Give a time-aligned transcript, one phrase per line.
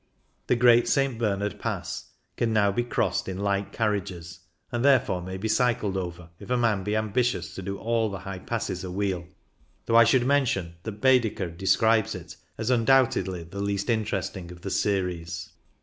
[0.47, 1.19] The Great St.
[1.19, 2.05] Bernard Pass
[2.35, 4.39] can now be crossed in light carriages,
[4.71, 8.17] and therefore may be cycled over if a man be ambitious to do all the
[8.21, 9.27] high passes awheel,
[9.85, 14.71] though I should mention that Baedeker describes it as" undoubtedly the least interesting of the
[14.71, 15.51] series."